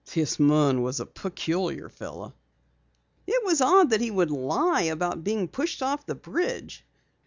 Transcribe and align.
This 0.15 0.39
Munn 0.39 0.81
was 0.81 0.99
a 0.99 1.05
peculiar 1.05 1.87
fellow." 1.87 2.33
"It 3.27 3.45
was 3.45 3.61
odd 3.61 3.91
that 3.91 4.01
he 4.01 4.09
would 4.09 4.31
lie 4.31 4.81
about 4.89 5.23
being 5.23 5.47
pushed 5.47 5.83
off 5.83 6.07
the 6.07 6.15
bridge. 6.15 6.83